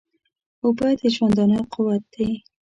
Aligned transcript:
اوبه 0.63 0.87
د 0.99 1.01
ژوندانه 1.15 1.59
قوت 1.73 2.03
دي 2.13 2.29